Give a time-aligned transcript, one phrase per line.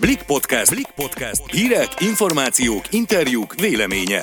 [0.00, 0.70] Blik Podcast.
[0.74, 1.42] Blik Podcast.
[1.50, 4.22] Hírek, információk, interjúk, véleménye.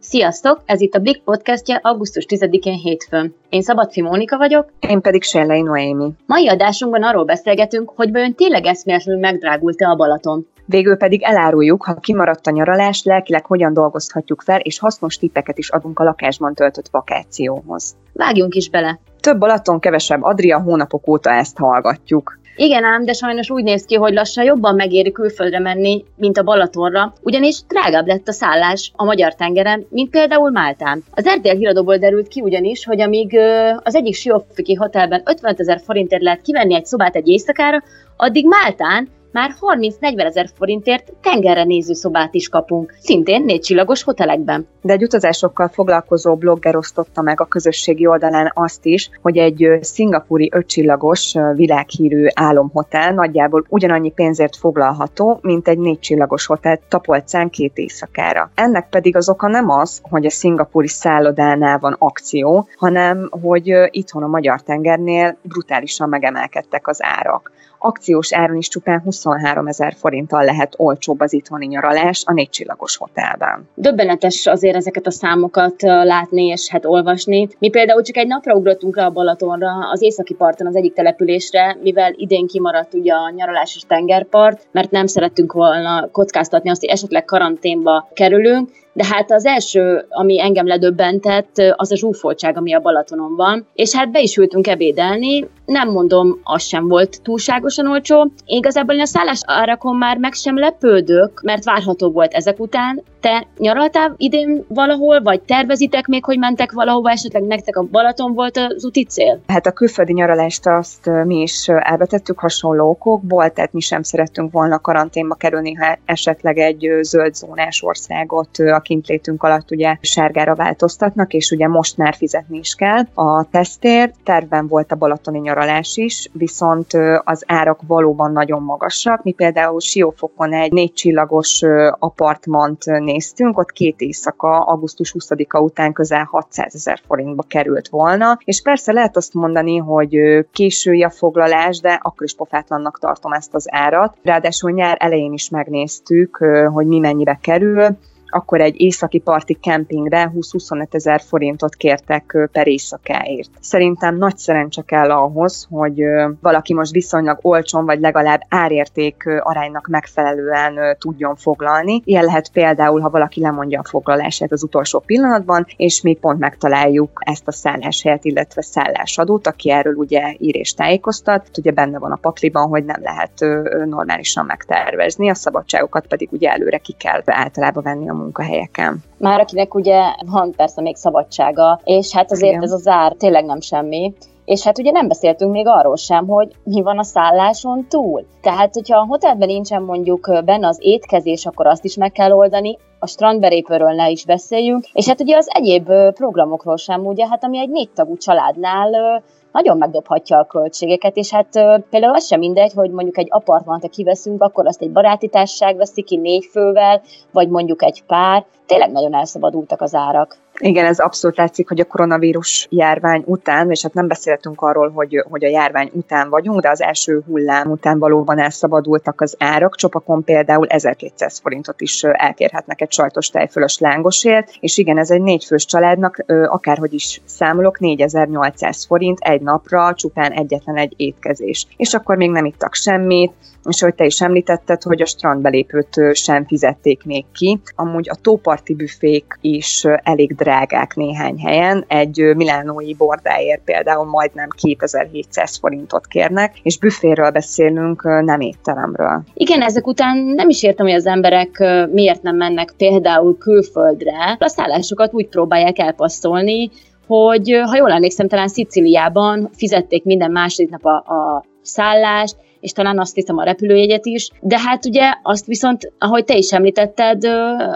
[0.00, 0.62] Sziasztok!
[0.66, 3.34] Ez itt a Blik podcastja augusztus 10-én hétfőn.
[3.48, 4.72] Én Szabadfi Mónika vagyok.
[4.80, 6.12] Én pedig Sellei Noémi.
[6.26, 10.46] Mai adásunkban arról beszélgetünk, hogy vajon tényleg eszméletlenül megdrágult-e a Balaton.
[10.66, 15.70] Végül pedig eláruljuk, ha kimaradt a nyaralás, lelkileg hogyan dolgozhatjuk fel, és hasznos tippeket is
[15.70, 17.96] adunk a lakásban töltött vakációhoz.
[18.12, 19.00] Vágjunk is bele!
[19.24, 22.38] Több Balaton, kevesebb Adria, hónapok óta ezt hallgatjuk.
[22.56, 26.42] Igen ám, de sajnos úgy néz ki, hogy lassan jobban megéri külföldre menni, mint a
[26.42, 31.02] Balatonra, ugyanis drágább lett a szállás a Magyar tengeren, mint például Máltán.
[31.10, 33.38] Az RTL híradóból derült ki ugyanis, hogy amíg
[33.82, 37.82] az egyik siófiki hotelben 50 ezer forintért lehet kivenni egy szobát egy éjszakára,
[38.16, 44.68] addig Máltán már 30-40 ezer forintért tengerre néző szobát is kapunk, szintén négy csillagos hotelekben.
[44.80, 50.48] De egy utazásokkal foglalkozó blogger osztotta meg a közösségi oldalán azt is, hogy egy szingapúri
[50.52, 58.50] ötcsillagos világhírű álomhotel nagyjából ugyanannyi pénzért foglalható, mint egy négy csillagos hotel Tapolcán két éjszakára.
[58.54, 64.22] Ennek pedig az oka nem az, hogy a szingapúri szállodánál van akció, hanem hogy itthon
[64.22, 67.52] a magyar tengernél brutálisan megemelkedtek az árak
[67.84, 72.96] akciós áron is csupán 23 ezer forinttal lehet olcsóbb az itthoni nyaralás a négy csillagos
[72.96, 73.68] hotelben.
[73.74, 77.48] Döbbenetes azért ezeket a számokat látni és hát olvasni.
[77.58, 81.76] Mi például csak egy napra ugrottunk le a Balatonra, az északi parton az egyik településre,
[81.82, 86.90] mivel idén kimaradt ugye a nyaralás és tengerpart, mert nem szerettünk volna kockáztatni azt, hogy
[86.90, 92.80] esetleg karanténba kerülünk, de hát az első, ami engem ledöbbentett, az a zsúfoltság, ami a
[92.80, 98.30] Balatonon van, és hát be is ültünk ebédelni, nem mondom, az sem volt túlságosan olcsó.
[98.46, 103.02] Igazából én a szállás árakon már meg sem lepődök, mert várható volt ezek után.
[103.24, 108.56] Te nyaraltál idén valahol, vagy tervezitek még, hogy mentek valahova, esetleg nektek a Balaton volt
[108.56, 109.40] az úti cél?
[109.46, 114.78] Hát a külföldi nyaralást azt mi is elvetettük hasonló okokból, tehát mi sem szerettünk volna
[114.78, 121.50] karanténba kerülni, ha esetleg egy zöld zónás országot a kintlétünk alatt ugye sárgára változtatnak, és
[121.50, 123.02] ugye most már fizetni is kell.
[123.14, 126.92] A tesztért terven volt a balatoni nyaralás is, viszont
[127.24, 129.22] az árak valóban nagyon magasak.
[129.22, 131.62] Mi például Siófokon egy négy csillagos
[131.98, 132.84] apartmant
[133.14, 138.92] néztünk, ott két éjszaka, augusztus 20-a után közel 600 ezer forintba került volna, és persze
[138.92, 140.16] lehet azt mondani, hogy
[140.52, 144.16] késői a foglalás, de akkor is pofátlannak tartom ezt az árat.
[144.22, 146.36] Ráadásul nyár elején is megnéztük,
[146.72, 147.96] hogy mi mennyibe kerül,
[148.34, 153.50] akkor egy északi parti kempingre 20-25 ezer forintot kértek per éjszakáért.
[153.60, 156.02] Szerintem nagy szerencse kell ahhoz, hogy
[156.40, 162.02] valaki most viszonylag olcsón, vagy legalább árérték aránynak megfelelően tudjon foglalni.
[162.04, 167.10] Ilyen lehet például, ha valaki lemondja a foglalását az utolsó pillanatban, és mi pont megtaláljuk
[167.24, 171.48] ezt a szálláshelyet, illetve szállásadót, aki erről ugye ír és tájékoztat.
[171.58, 176.78] Ugye benne van a pakliban, hogy nem lehet normálisan megtervezni, a szabadságokat pedig ugye előre
[176.78, 179.02] ki kell általában venni a munkahelyeken.
[179.18, 182.62] Már akinek ugye van persze még szabadsága, és hát azért Igen.
[182.62, 184.12] ez az ár tényleg nem semmi.
[184.44, 188.26] És hát ugye nem beszéltünk még arról sem, hogy mi van a szálláson túl.
[188.40, 192.78] Tehát, hogyha a hotelben nincsen mondjuk benne az étkezés, akkor azt is meg kell oldani,
[192.98, 197.58] a strandberépőről ne is beszéljünk, és hát ugye az egyéb programokról sem, ugye, hát ami
[197.58, 199.22] egy négy tagú családnál
[199.54, 201.48] nagyon megdobhatja a költségeket, és hát
[201.90, 206.02] például az sem mindegy, hogy mondjuk egy apartmant, kiveszünk, akkor azt egy baráti társaság veszi
[206.02, 208.44] ki négy fővel, vagy mondjuk egy pár.
[208.66, 210.43] Tényleg nagyon elszabadultak az árak.
[210.60, 215.24] Igen, ez abszolút látszik, hogy a koronavírus járvány után, és hát nem beszéltünk arról, hogy,
[215.30, 219.76] hogy a járvány után vagyunk, de az első hullám után valóban elszabadultak az árak.
[219.76, 225.64] Csopakon például 1200 forintot is elkérhetnek egy sajtos tejfölös lángosért, és igen, ez egy négyfős
[225.64, 231.66] családnak, akárhogy is számolok, 4800 forint egy napra csupán egyetlen egy étkezés.
[231.76, 233.32] És akkor még nem ittak semmit,
[233.68, 237.60] és hogy te is említetted, hogy a strandbelépőt sem fizették még ki.
[237.76, 241.84] Amúgy a tóparti büfék is elég drágák néhány helyen.
[241.88, 249.22] Egy milánói bordáért például majdnem 2700 forintot kérnek, és büféről beszélünk, nem étteremről.
[249.34, 254.36] Igen, ezek után nem is értem, hogy az emberek miért nem mennek például külföldre.
[254.38, 256.70] A szállásokat úgy próbálják elpasszolni,
[257.06, 262.98] hogy ha jól emlékszem, talán Sziciliában fizették minden második nap a, a szállást, és talán
[262.98, 267.24] azt hiszem a repülőjegyet is, de hát ugye azt viszont, ahogy te is említetted,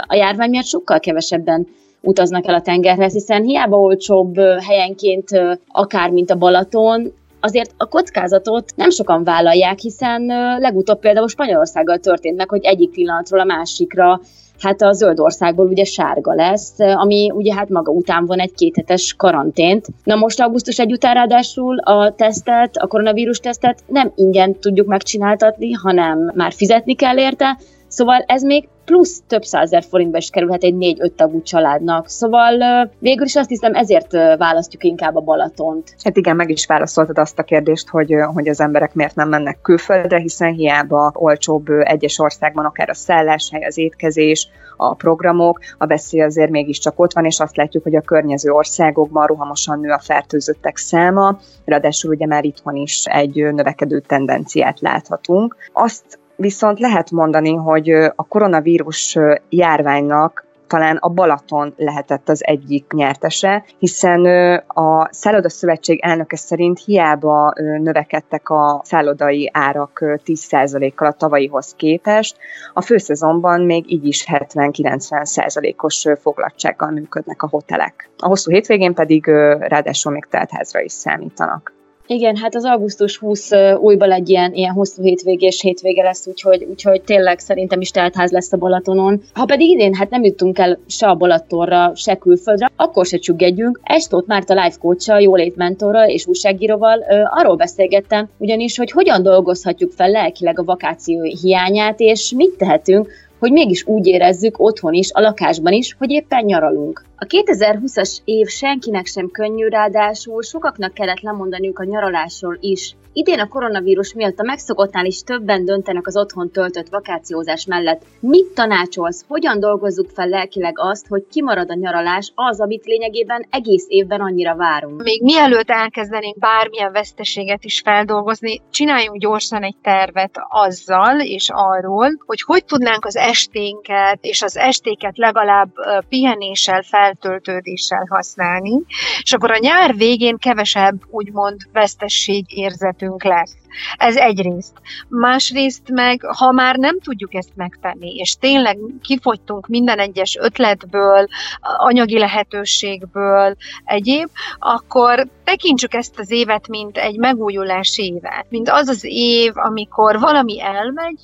[0.07, 1.67] a járvány miatt sokkal kevesebben
[2.01, 5.29] utaznak el a tengerhez, hiszen hiába olcsóbb helyenként
[5.69, 10.27] akár, mint a Balaton, azért a kockázatot nem sokan vállalják, hiszen
[10.59, 14.21] legutóbb például Spanyolországgal történt meg, hogy egyik pillanatról a másikra
[14.61, 19.15] hát a zöld országból ugye sárga lesz, ami ugye hát maga után van egy kéthetes
[19.17, 19.87] karantént.
[20.05, 25.73] Na most augusztus egy után ráadásul a tesztet, a koronavírus tesztet nem ingyen tudjuk megcsináltatni,
[25.73, 27.59] hanem már fizetni kell érte,
[27.99, 32.09] Szóval ez még plusz több százer forintba is kerülhet egy négy-öt tagú családnak.
[32.09, 32.53] Szóval
[32.99, 35.95] végül is azt hiszem ezért választjuk inkább a Balatont.
[36.05, 39.59] Hát igen, meg is válaszoltad azt a kérdést, hogy, hogy az emberek miért nem mennek
[39.63, 46.23] külföldre, hiszen hiába olcsóbb egyes országban akár a szálláshely, az étkezés, a programok, a veszély
[46.23, 50.77] azért mégiscsak ott van, és azt látjuk, hogy a környező országokban rohamosan nő a fertőzöttek
[50.77, 55.57] száma, ráadásul ugye már itthon is egy növekedő tendenciát láthatunk.
[55.73, 59.19] Azt Viszont lehet mondani, hogy a koronavírus
[59.49, 64.25] járványnak talán a Balaton lehetett az egyik nyertese, hiszen
[64.67, 72.37] a Szálloda Szövetség elnöke szerint hiába növekedtek a szállodai árak 10%-kal a tavalyihoz képest,
[72.75, 78.11] a főszezonban még így is 70-90%-os foglaltsággal működnek a hotelek.
[78.19, 79.27] A hosszú hétvégén pedig
[79.59, 81.78] ráadásul még teltházra is számítanak.
[82.11, 83.51] Igen, hát az augusztus 20
[83.81, 88.53] újból egy ilyen, ilyen hosszú hétvégés hétvége lesz, úgyhogy, úgyhogy tényleg szerintem is teltház lesz
[88.53, 89.23] a Balatonon.
[89.33, 93.81] Ha pedig idén hát nem jutunk el se a Balatonra, se külföldre, akkor se csüggedjünk.
[93.83, 99.93] Estót Márta life coach jólét mentorral és újságíróval ö, arról beszélgettem, ugyanis, hogy hogyan dolgozhatjuk
[99.93, 103.09] fel lelkileg a vakáció hiányát, és mit tehetünk,
[103.39, 107.03] hogy mégis úgy érezzük otthon is, a lakásban is, hogy éppen nyaralunk.
[107.17, 112.97] A 2020-as év senkinek sem könnyű, ráadásul sokaknak kellett lemondaniuk a nyaralásról is.
[113.19, 118.03] Idén a koronavírus miatt a megszokottnál is többen döntenek az otthon töltött vakációzás mellett.
[118.21, 123.85] Mit tanácsolsz, hogyan dolgozzuk fel lelkileg azt, hogy kimarad a nyaralás, az, amit lényegében egész
[123.89, 125.03] évben annyira várunk?
[125.03, 132.43] Még mielőtt elkezdenénk bármilyen veszteséget is feldolgozni, csináljunk gyorsan egy tervet azzal és arról, hogy
[132.43, 135.69] hogy tudnánk az esténket és az estéket legalább
[136.09, 138.83] pihenéssel, feltöltődéssel használni,
[139.23, 143.57] és akkor a nyár végén kevesebb úgymond vesztesség érzetünk nekünk lesz.
[143.97, 144.73] Ez egyrészt.
[145.09, 151.27] Másrészt meg, ha már nem tudjuk ezt megtenni, és tényleg kifogytunk minden egyes ötletből,
[151.61, 154.29] anyagi lehetőségből, egyéb,
[154.59, 158.47] akkor tekintsük ezt az évet, mint egy megújulás éve.
[158.49, 161.21] Mint az az év, amikor valami elmegy,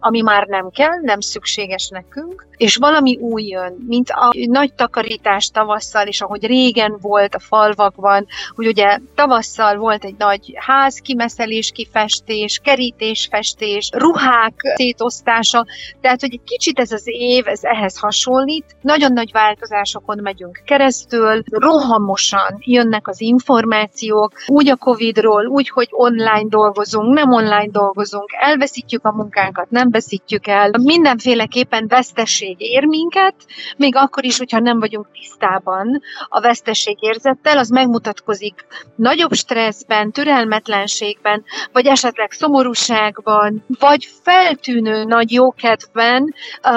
[0.00, 5.50] ami már nem kell, nem szükséges nekünk, és valami új jön, mint a nagy takarítás
[5.50, 11.70] tavasszal, és ahogy régen volt a falvakban, hogy ugye tavasszal volt egy nagy ház kimeszelés,
[11.74, 15.66] kifestés, kerítésfestés, ruhák szétosztása,
[16.00, 21.42] tehát hogy egy kicsit ez az év, ez ehhez hasonlít, nagyon nagy változásokon megyünk keresztül,
[21.50, 29.04] rohamosan jönnek az információk, úgy a Covid-ról, úgy, hogy online dolgozunk, nem online dolgozunk, elveszítjük
[29.04, 33.34] a munkánkat, nem veszítjük el, mindenféleképpen veszteség veszteség ér minket,
[33.76, 38.66] még akkor is, hogyha nem vagyunk tisztában a veszteségérzettel, az megmutatkozik
[38.96, 46.34] nagyobb stresszben, türelmetlenségben, vagy esetleg szomorúságban, vagy feltűnő nagy jókedvben,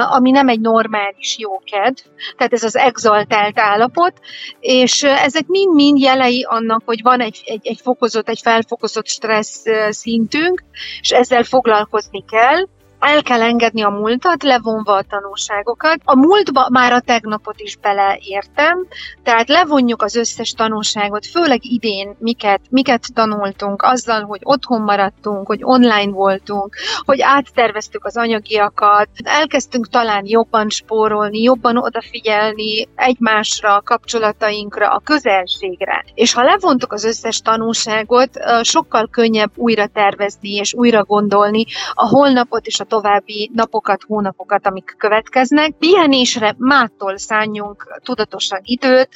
[0.10, 2.00] ami nem egy normális jókedv,
[2.38, 4.14] tehát ez az exaltált állapot,
[4.60, 10.64] és ezek mind-mind jelei annak, hogy van egy, egy, egy fokozott, egy felfokozott stressz szintünk,
[11.02, 12.66] és ezzel foglalkozni kell,
[13.02, 16.02] el kell engedni a múltat, levonva a tanulságokat.
[16.04, 18.88] A múltba már a tegnapot is beleértem,
[19.24, 25.60] tehát levonjuk az összes tanulságot, főleg idén miket, miket tanultunk, azzal, hogy otthon maradtunk, hogy
[25.64, 26.76] online voltunk,
[27.06, 36.06] hogy átterveztük az anyagiakat, elkezdtünk talán jobban spórolni, jobban odafigyelni egymásra, a kapcsolatainkra, a közelségre.
[36.14, 38.30] És ha levontuk az összes tanulságot,
[38.62, 44.96] sokkal könnyebb újra tervezni és újra gondolni a holnapot és a további napokat, hónapokat, amik
[44.98, 45.72] következnek.
[45.80, 49.10] Pihenésre mától szálljunk tudatosan időt,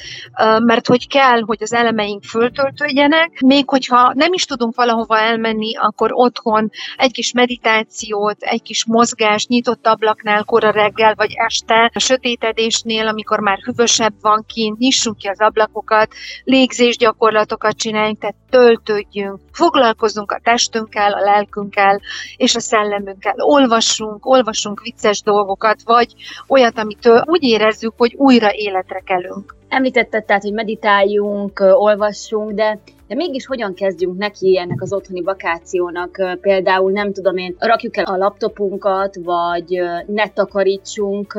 [0.64, 6.10] mert hogy kell, hogy az elemeink föltöltődjenek, még hogyha nem is tudunk valahova elmenni, akkor
[6.14, 13.08] otthon egy kis meditációt, egy kis mozgás, nyitott ablaknál kora reggel vagy este, a sötétedésnél,
[13.08, 16.14] amikor már hűvösebb van kint, nyissunk ki az ablakokat,
[16.44, 22.02] légzés gyakorlatokat csináljunk, tehát töltődjünk, foglalkozunk a testünkkel, a lelkünkkel
[22.38, 23.36] és a szellemünkkel
[23.66, 26.14] olvassunk, olvassunk vicces dolgokat, vagy
[26.48, 29.56] olyat, amitől úgy érezzük, hogy újra életre kelünk.
[29.68, 36.38] Említetted tehát, hogy meditáljunk, olvassunk, de de mégis hogyan kezdjünk neki ennek az otthoni vakációnak?
[36.42, 41.38] Például nem tudom én, rakjuk el a laptopunkat, vagy ne takarítsunk,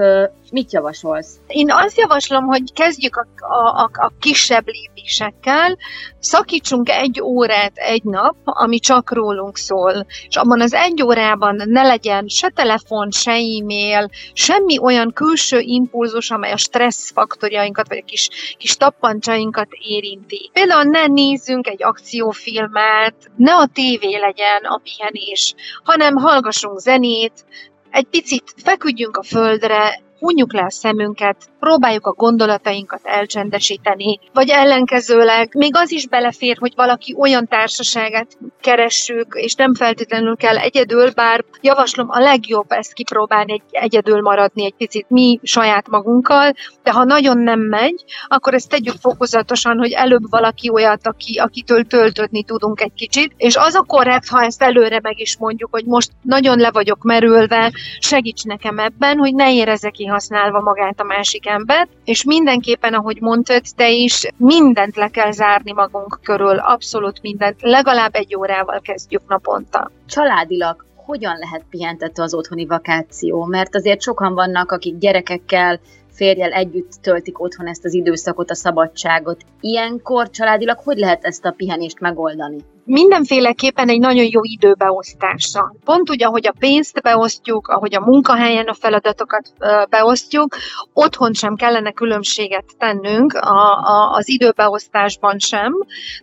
[0.50, 1.36] Mit javasolsz?
[1.46, 5.76] Én azt javaslom, hogy kezdjük a, a, a, kisebb lépésekkel,
[6.18, 11.82] szakítsunk egy órát egy nap, ami csak rólunk szól, és abban az egy órában ne
[11.82, 18.04] legyen se telefon, se e-mail, semmi olyan külső impulzus, amely a stressz faktorjainkat, vagy a
[18.04, 20.50] kis, kis tappantsainkat érinti.
[20.52, 27.44] Például ne nézzünk egy akciófilmet, ne a tévé legyen a pihenés, hanem hallgassunk zenét,
[27.90, 35.54] egy picit feküdjünk a földre, hunjuk le a szemünket, próbáljuk a gondolatainkat elcsendesíteni, vagy ellenkezőleg
[35.54, 41.44] még az is belefér, hogy valaki olyan társaságát keressük, és nem feltétlenül kell egyedül, bár
[41.60, 47.04] javaslom a legjobb ezt kipróbálni, egy, egyedül maradni egy picit mi saját magunkkal, de ha
[47.04, 52.80] nagyon nem megy, akkor ezt tegyük fokozatosan, hogy előbb valaki olyat, aki, akitől töltödni tudunk
[52.80, 56.58] egy kicsit, és az a korrekt, ha ezt előre meg is mondjuk, hogy most nagyon
[56.58, 62.24] le vagyok merülve, segíts nekem ebben, hogy ne érezzek kihasználva magát a másik embert, és
[62.24, 68.34] mindenképpen, ahogy mondtad, te is mindent le kell zárni magunk körül, abszolút mindent, legalább egy
[68.56, 69.90] órával kezdjük naponta.
[70.06, 73.44] Családilag hogyan lehet pihentető az otthoni vakáció?
[73.44, 75.80] Mert azért sokan vannak, akik gyerekekkel,
[76.16, 79.44] férjel együtt töltik otthon ezt az időszakot, a szabadságot.
[79.60, 82.64] Ilyenkor családilag hogy lehet ezt a pihenést megoldani?
[82.86, 85.74] mindenféleképpen egy nagyon jó időbeosztása.
[85.84, 89.52] Pont úgy, ahogy a pénzt beosztjuk, ahogy a munkahelyen a feladatokat
[89.90, 90.56] beosztjuk,
[90.92, 95.72] otthon sem kellene különbséget tennünk a, a, az időbeosztásban sem,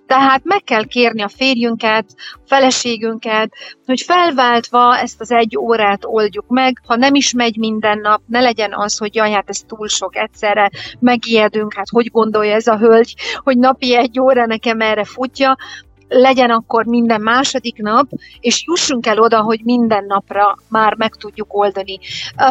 [0.07, 2.05] tehát meg kell kérni a férjünket,
[2.45, 3.53] feleségünket,
[3.85, 8.39] hogy felváltva ezt az egy órát oldjuk meg, ha nem is megy minden nap, ne
[8.39, 12.77] legyen az, hogy jaj, hát ez túl sok egyszerre, megijedünk, hát hogy gondolja ez a
[12.77, 15.57] hölgy, hogy napi egy óra nekem erre futja,
[16.07, 18.07] legyen akkor minden második nap,
[18.39, 21.99] és jussunk el oda, hogy minden napra már meg tudjuk oldani.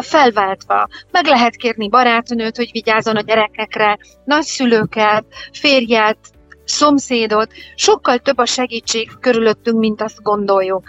[0.01, 0.87] Felváltva.
[1.11, 6.17] Meg lehet kérni barátnőt, hogy vigyázzon a gyerekekre, nagyszülőket, férjet,
[6.65, 10.83] szomszédot, sokkal több a segítség körülöttünk, mint azt gondoljuk.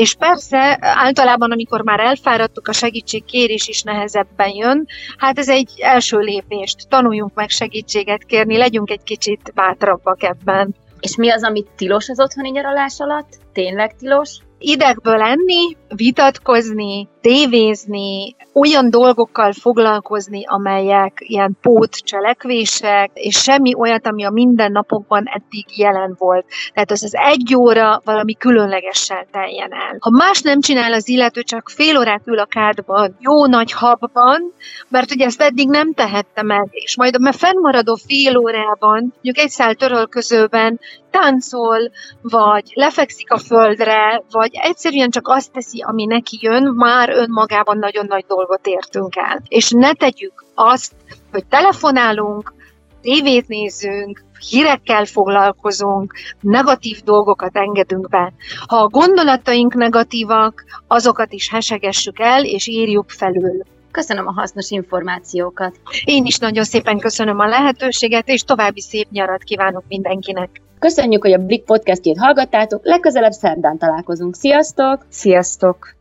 [0.00, 4.86] És persze, általában, amikor már elfáradtuk, a segítségkérés is nehezebben jön.
[5.16, 6.88] Hát ez egy első lépést.
[6.88, 10.74] Tanuljunk meg segítséget kérni, legyünk egy kicsit bátrabbak ebben.
[11.00, 13.38] És mi az, amit tilos az otthoni nyaralás alatt?
[13.52, 14.38] Tényleg tilos?
[14.62, 24.30] Idegből lenni, vitatkozni, tévézni, olyan dolgokkal foglalkozni, amelyek ilyen pótcselekvések, és semmi olyat, ami a
[24.30, 26.46] mindennapokban eddig jelen volt.
[26.74, 29.96] Tehát az az egy óra valami különlegessel teljen el.
[29.98, 34.54] Ha más nem csinál az illető, csak fél órát ül a kádban, jó nagy habban,
[34.88, 39.50] mert ugye ezt eddig nem tehette meg, és majd a fennmaradó fél órában, mondjuk egy
[39.50, 41.90] szál törölközőben táncol,
[42.22, 48.06] vagy lefekszik a földre, vagy egyszerűen csak azt teszi, ami neki jön, már önmagában nagyon
[48.08, 49.42] nagy dolgot értünk el.
[49.48, 50.92] És ne tegyük azt,
[51.32, 52.54] hogy telefonálunk,
[53.02, 58.32] tévét nézzünk, hírekkel foglalkozunk, negatív dolgokat engedünk be.
[58.66, 63.62] Ha a gondolataink negatívak, azokat is hesegessük el, és írjuk felül.
[63.90, 65.80] Köszönöm a hasznos információkat.
[66.04, 70.60] Én is nagyon szépen köszönöm a lehetőséget, és további szép nyarat kívánok mindenkinek.
[70.78, 74.34] Köszönjük, hogy a Blik podcastjét hallgattátok, legközelebb szerdán találkozunk.
[74.34, 75.06] Sziasztok!
[75.08, 75.99] Sziasztok!